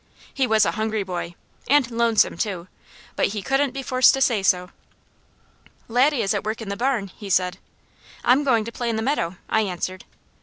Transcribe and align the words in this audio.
He 0.33 0.47
was 0.47 0.65
a 0.65 0.71
hungry 0.71 1.03
boy, 1.03 1.35
and 1.67 1.91
lonesome 1.91 2.35
too, 2.35 2.67
but 3.15 3.27
he 3.27 3.43
couldn't 3.43 3.69
be 3.69 3.83
forced 3.83 4.15
to 4.15 4.21
say 4.21 4.41
so. 4.41 4.71
"Laddie 5.87 6.23
is 6.23 6.33
at 6.33 6.43
work 6.43 6.59
in 6.59 6.69
the 6.69 6.75
barn," 6.75 7.09
he 7.09 7.29
said. 7.29 7.59
"I'm 8.23 8.43
going 8.43 8.65
to 8.65 8.71
play 8.71 8.89
in 8.89 8.95
the 8.95 9.03
creek," 9.03 9.37
I 9.47 9.61
answered. 9.61 10.05